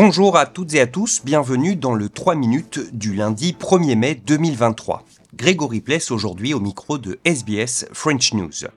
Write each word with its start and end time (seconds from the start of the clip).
Bonjour 0.00 0.36
à 0.36 0.46
toutes 0.46 0.74
et 0.74 0.80
à 0.80 0.86
tous, 0.86 1.22
bienvenue 1.24 1.74
dans 1.74 1.92
le 1.92 2.08
3 2.08 2.36
minutes 2.36 2.78
du 2.92 3.14
lundi 3.14 3.56
1er 3.58 3.96
mai 3.96 4.14
2023. 4.14 5.04
Grégory 5.34 5.80
Pless 5.80 6.12
aujourd'hui 6.12 6.54
au 6.54 6.60
micro 6.60 6.98
de 6.98 7.18
SBS 7.24 7.84
French 7.92 8.32
News. 8.32 8.68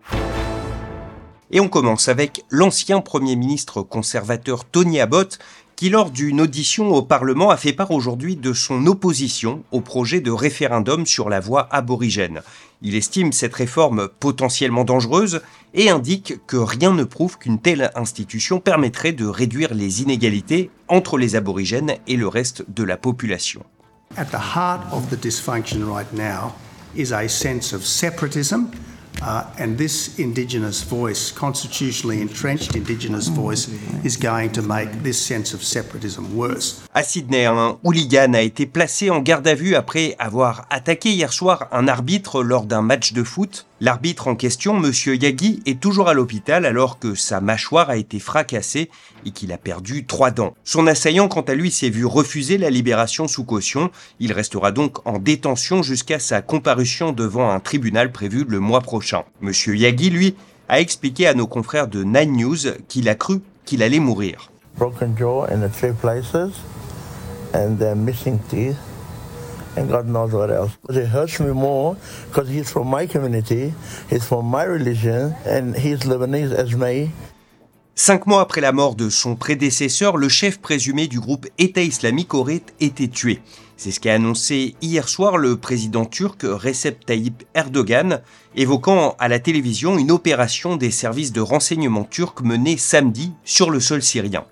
Et 1.52 1.60
on 1.60 1.70
commence 1.70 2.07
avec 2.07 2.43
l'ancien 2.50 3.02
Premier 3.02 3.36
ministre 3.36 3.84
conservateur 3.84 4.65
Tony 4.65 5.00
Abbott 5.00 5.38
qui, 5.82 5.89
lors 5.89 6.11
d'une 6.11 6.41
audition 6.41 6.89
au 6.89 7.02
Parlement, 7.02 7.50
a 7.50 7.57
fait 7.57 7.73
part 7.73 7.89
aujourd'hui 7.89 8.36
de 8.36 8.54
son 8.54 8.86
opposition 8.86 9.64
au 9.71 9.82
projet 9.82 10.21
de 10.21 10.29
référendum 10.29 11.07
sur 11.07 11.27
la 11.27 11.39
voie 11.39 11.68
aborigène. 11.71 12.43
Il 12.84 12.93
estime 12.93 13.32
cette 13.32 13.55
réforme 13.55 14.07
potentiellement 14.20 14.83
dangereuse 14.83 15.42
et 15.73 15.89
indique 15.89 16.36
que 16.46 16.57
rien 16.57 16.93
ne 16.93 17.04
prouve 17.04 17.39
qu'une 17.39 17.59
telle 17.59 17.89
institution 17.96 18.59
permettrait 18.59 19.11
de 19.11 19.25
réduire 19.25 19.73
les 19.73 20.04
inégalités 20.04 20.70
entre 20.87 21.18
les 21.18 21.36
aborigènes 21.36 21.95
et 22.06 22.15
le 22.15 22.28
reste 22.28 22.64
de 22.70 22.84
la 22.84 22.98
population. 22.98 23.64
At 24.18 24.25
the 24.25 24.56
heart 24.56 24.82
of 24.93 25.09
the 25.09 25.20
dysfunction 25.20 25.92
right 25.92 26.14
now 26.14 26.54
is 26.95 27.11
a 27.11 27.28
sense 27.28 27.73
of 27.73 27.84
separatism 27.84 28.65
Uh, 29.24 29.43
and 29.60 29.78
this 29.78 30.18
Indigenous 30.18 30.84
voice, 30.84 31.32
constitutionally 31.32 32.22
entrenched 32.22 32.75
Indigenous 32.75 33.28
voice, 33.28 33.70
is 34.03 34.17
going 34.17 34.50
to 34.50 34.64
make 34.64 35.03
this 35.03 35.23
sense 35.23 35.53
of 35.53 35.62
separatism 35.62 36.36
worse. 36.36 36.81
À 36.95 37.03
Sydney, 37.03 37.45
un 37.45 37.78
hooligan 37.84 38.34
a 38.34 38.42
été 38.42 38.66
placé 38.66 39.12
en 39.12 39.20
garde 39.20 39.48
à 39.48 39.53
vue 39.53 39.76
après 39.76 40.16
avoir 40.17 40.66
attaqué 40.72 41.12
hier 41.12 41.31
soir 41.31 41.67
un 41.72 41.88
arbitre 41.88 42.44
lors 42.44 42.66
d'un 42.66 42.81
match 42.81 43.14
de 43.14 43.23
foot. 43.23 43.67
L'arbitre 43.80 44.28
en 44.28 44.36
question, 44.36 44.78
M. 44.84 44.92
Yagi, 45.20 45.62
est 45.66 45.80
toujours 45.80 46.08
à 46.08 46.14
l'hôpital 46.14 46.66
alors 46.66 47.00
que 47.00 47.16
sa 47.16 47.42
mâchoire 47.42 47.90
a 47.90 47.98
été 47.98 48.20
fracassée 48.20 48.92
et 49.26 49.32
qu'il 49.32 49.52
a 49.52 49.58
perdu 49.58 50.06
trois 50.06 50.30
dents. 50.30 50.54
Son 50.64 50.86
assaillant, 50.86 51.28
quant 51.28 51.42
à 51.42 51.56
lui, 51.56 51.72
s'est 51.72 51.90
vu 51.90 52.06
refuser 52.06 52.58
la 52.60 52.70
libération 52.70 53.28
sous 53.28 53.44
caution. 53.44 53.90
Il 54.20 54.34
restera 54.34 54.72
donc 54.72 55.06
en 55.08 55.17
détention 55.17 55.82
jusqu'à 55.82 56.20
sa 56.20 56.42
comparution 56.42 57.12
devant 57.12 57.50
un 57.50 57.60
tribunal 57.60 58.12
prévu 58.12 58.45
le 58.48 58.60
mois 58.60 58.82
prochain. 58.82 59.11
M. 59.42 59.52
Yagi, 59.76 60.09
lui, 60.09 60.36
a 60.70 60.80
expliqué 60.80 61.28
à 61.28 61.34
nos 61.34 61.48
confrères 61.48 61.88
de 61.88 62.04
Nine 62.04 62.31
News 62.31 62.58
qu'il 62.88 63.09
a 63.09 63.16
cru 63.16 63.42
qu'il 63.66 63.84
allait 63.84 64.00
mourir. 64.00 64.52
Broken 64.78 65.16
jaw 65.17 65.45
in 65.52 65.67
three 65.70 65.94
places 65.94 66.52
and 67.54 67.78
missing 67.95 68.39
teeth 68.50 68.78
and 69.76 69.89
God 69.89 70.08
knows 70.08 70.34
what 70.34 70.52
else. 70.52 70.72
It 70.89 71.08
hurts 71.08 71.39
me 71.39 71.52
more 71.52 71.95
because 72.28 72.50
he's 72.50 72.72
from 72.72 72.88
my 72.88 73.06
community, 73.08 73.73
he's 74.09 74.26
from 74.26 74.45
my 74.45 74.64
religion, 74.64 75.36
and 75.45 75.76
he's 75.76 76.00
Lebanese 76.00 76.54
as 76.54 76.76
me. 76.76 77.12
Cinq 77.95 78.25
mois 78.25 78.42
après 78.42 78.61
la 78.61 78.72
mort 78.72 78.95
de 78.95 79.09
son 79.09 79.36
prédécesseur, 79.36 80.16
le 80.16 80.30
chef 80.30 80.59
présumé 80.59 81.08
du 81.08 81.20
groupe 81.20 81.47
État 81.58 81.81
islamique 81.81 82.33
aurait 82.33 82.64
été 82.80 83.09
tué. 83.09 83.42
C'est 83.75 83.92
ce 83.92 84.00
qu'a 84.00 84.14
annoncé 84.14 84.75
hier 84.81 85.09
soir 85.09 85.38
le 85.38 85.58
président 85.58 86.06
turc 86.06 86.44
Recep 86.44 87.06
Tayyip 87.06 87.44
Erdogan, 87.53 88.22
évoquant 88.56 89.16
à 89.20 89.28
la 89.28 89.39
télévision 89.39 89.98
une 89.98 90.11
opération 90.11 90.78
des 90.78 90.92
services 90.92 91.33
de 91.33 91.42
renseignement 91.42 92.06
turcs 92.06 92.42
menée 92.44 92.78
samedi 92.78 93.33
sur 93.44 93.70
le 93.70 93.81
sol 93.81 94.02
syrien. 94.02 94.45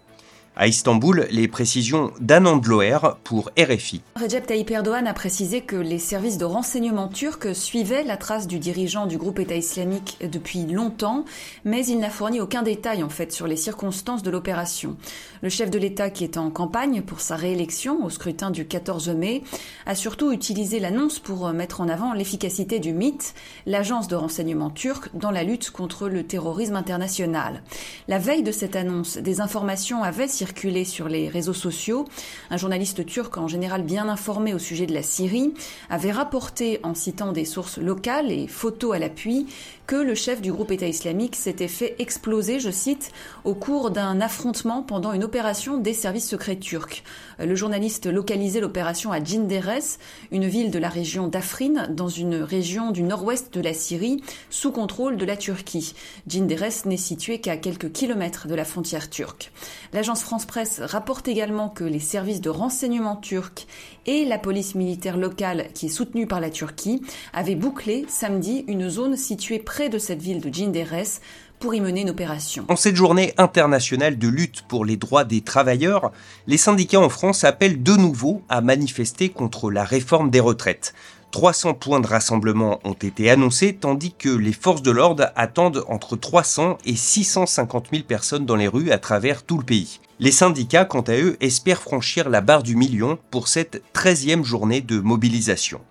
À 0.62 0.68
Istanbul, 0.68 1.26
les 1.32 1.48
précisions 1.48 2.12
d'Anand 2.20 2.60
Loer 2.66 3.00
pour 3.24 3.50
RFI. 3.58 4.02
Recep 4.18 4.46
Tayyip 4.46 4.70
Erdogan 4.70 5.08
a 5.08 5.14
précisé 5.14 5.62
que 5.62 5.78
les 5.78 6.00
services 6.00 6.38
de 6.38 6.44
renseignement 6.44 7.08
turcs 7.08 7.56
suivaient 7.56 8.04
la 8.04 8.18
trace 8.18 8.46
du 8.46 8.60
dirigeant 8.60 9.06
du 9.06 9.18
groupe 9.18 9.40
État 9.40 9.56
islamique 9.56 10.18
depuis 10.30 10.66
longtemps, 10.66 11.24
mais 11.64 11.86
il 11.86 12.00
n'a 12.00 12.10
fourni 12.10 12.42
aucun 12.42 12.62
détail 12.62 13.04
en 13.04 13.10
fait 13.10 13.32
sur 13.32 13.48
les 13.48 13.56
circonstances 13.56 14.22
de 14.22 14.30
l'opération. 14.30 14.98
Le 15.42 15.48
chef 15.48 15.72
de 15.72 15.80
l'État 15.80 16.10
qui 16.10 16.26
est 16.26 16.36
en 16.36 16.50
campagne 16.50 17.04
pour 17.04 17.22
sa 17.22 17.38
réélection 17.38 18.04
au 18.04 18.10
scrutin 18.10 18.52
du 18.52 18.68
14 18.68 19.08
mai 19.12 19.44
a 19.86 19.96
surtout 19.96 20.34
utilisé 20.34 20.82
l'annonce 20.82 21.20
pour 21.20 21.54
mettre 21.54 21.80
en 21.80 21.88
avant 21.88 22.12
l'efficacité 22.12 22.80
du 22.80 22.92
MIT, 22.92 23.34
l'agence 23.66 24.10
de 24.10 24.18
renseignement 24.18 24.72
turque, 24.72 25.08
dans 25.14 25.32
la 25.32 25.44
lutte 25.44 25.72
contre 25.72 26.10
le 26.10 26.24
terrorisme 26.24 26.76
international. 26.76 27.64
La 28.10 28.20
veille 28.20 28.44
de 28.44 28.52
cette 28.52 28.76
annonce, 28.76 29.18
des 29.18 29.40
informations 29.40 30.04
avaient 30.04 30.28
circulé 30.28 30.49
sur 30.86 31.08
les 31.08 31.30
réseaux 31.30 31.54
sociaux. 31.54 32.06
Un 32.50 32.58
journaliste 32.58 33.06
turc, 33.06 33.38
en 33.38 33.48
général 33.48 33.84
bien 33.84 34.10
informé 34.10 34.54
au 34.54 34.60
sujet 34.60 34.86
de 34.86 34.94
la 34.94 35.04
Syrie, 35.04 35.54
avait 35.90 36.12
rapporté, 36.12 36.80
en 36.84 36.94
citant 36.94 37.32
des 37.32 37.46
sources 37.46 37.78
locales 37.78 38.32
et 38.32 38.48
photos 38.48 38.96
à 38.96 39.00
l'appui, 39.00 39.48
que 39.88 39.96
le 39.96 40.14
chef 40.14 40.42
du 40.42 40.52
groupe 40.52 40.72
État 40.72 40.88
islamique 40.88 41.36
s'était 41.36 41.68
fait 41.68 41.96
exploser, 41.98 42.60
je 42.60 42.70
cite, 42.70 43.12
au 43.44 43.56
cours 43.56 43.90
d'un 43.90 44.22
affrontement 44.22 44.84
pendant 44.84 45.14
une 45.14 45.24
opération 45.24 45.78
des 45.78 45.94
services 45.94 46.30
secrets 46.30 46.58
turcs. 46.58 47.04
Le 47.40 47.56
journaliste 47.56 48.06
localisait 48.06 48.60
l'opération 48.60 49.12
à 49.12 49.24
Jinderes, 49.24 49.98
une 50.32 50.46
ville 50.46 50.70
de 50.70 50.78
la 50.78 50.90
région 50.90 51.28
d'Afrin, 51.28 51.88
dans 51.90 52.08
une 52.08 52.36
région 52.36 52.92
du 52.92 53.02
nord-ouest 53.02 53.54
de 53.54 53.62
la 53.62 53.74
Syrie, 53.74 54.22
sous 54.52 54.72
contrôle 54.72 55.18
de 55.18 55.26
la 55.26 55.38
Turquie. 55.38 55.96
Jinderes 56.28 56.86
n'est 56.86 56.98
situé 56.98 57.40
qu'à 57.40 57.58
quelques 57.58 57.92
kilomètres 57.92 58.48
de 58.48 58.56
la 58.56 58.66
frontière 58.66 59.10
turque. 59.10 59.52
L'agence 59.94 60.22
France 60.40 60.48
Presse 60.48 60.82
rapporte 60.82 61.28
également 61.28 61.68
que 61.68 61.84
les 61.84 62.00
services 62.00 62.40
de 62.40 62.50
renseignement 62.50 63.18
turcs 63.18 63.68
et 64.06 64.24
la 64.24 64.38
police 64.38 64.74
militaire 64.74 65.18
locale, 65.18 65.66
qui 65.74 65.88
est 65.88 65.90
soutenue 65.90 66.28
par 66.28 66.40
la 66.40 66.50
Turquie, 66.50 67.02
avaient 67.34 67.56
bouclé 67.56 68.06
samedi 68.08 68.64
une 68.70 68.88
zone 68.88 69.18
située 69.18 69.60
près 69.60 69.90
de 69.90 69.98
cette 69.98 70.22
ville 70.22 70.40
de 70.40 70.48
Jinderes 70.48 71.20
pour 71.60 71.76
y 71.76 71.82
mener 71.82 72.02
une 72.02 72.10
opération. 72.10 72.64
En 72.70 72.78
cette 72.78 72.96
journée 72.96 73.34
internationale 73.38 74.18
de 74.18 74.30
lutte 74.30 74.62
pour 74.62 74.86
les 74.86 74.96
droits 74.96 75.26
des 75.26 75.42
travailleurs, 75.42 76.14
les 76.48 76.56
syndicats 76.56 77.02
en 77.02 77.10
France 77.10 77.44
appellent 77.44 77.84
de 77.84 77.98
nouveau 77.98 78.42
à 78.48 78.62
manifester 78.62 79.28
contre 79.28 79.70
la 79.70 79.84
réforme 79.84 80.30
des 80.30 80.40
retraites. 80.40 80.94
300 81.32 81.76
points 81.76 82.00
de 82.00 82.08
rassemblement 82.08 82.80
ont 82.84 82.94
été 82.94 83.30
annoncés, 83.30 83.76
tandis 83.80 84.14
que 84.14 84.30
les 84.30 84.54
forces 84.54 84.82
de 84.82 84.92
l'ordre 84.92 85.32
attendent 85.36 85.86
entre 85.88 86.16
300 86.16 86.80
et 86.86 86.96
650 86.96 87.88
000 87.92 88.04
personnes 88.04 88.46
dans 88.46 88.56
les 88.56 88.68
rues 88.68 88.92
à 88.92 88.98
travers 88.98 89.44
tout 89.44 89.58
le 89.58 89.64
pays. 89.64 90.00
Les 90.20 90.32
syndicats, 90.32 90.86
quant 90.86 91.02
à 91.02 91.16
eux, 91.16 91.38
espèrent 91.40 91.82
franchir 91.82 92.30
la 92.30 92.42
barre 92.42 92.64
du 92.64 92.76
million 92.76 93.20
pour 93.30 93.48
cette 93.48 93.84
13e 93.94 94.44
journée 94.44 94.82
de 94.82 95.00
mobilisation. 95.00 95.82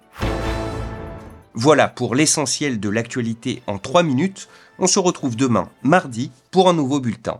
Voilà 1.54 1.88
pour 1.88 2.14
l'essentiel 2.14 2.78
de 2.78 2.88
l'actualité 2.88 3.62
en 3.66 3.78
3 3.78 4.02
minutes. 4.02 4.48
On 4.78 4.86
se 4.86 4.98
retrouve 4.98 5.34
demain, 5.34 5.68
mardi, 5.82 6.30
pour 6.50 6.68
un 6.68 6.74
nouveau 6.74 7.00
bulletin. 7.00 7.38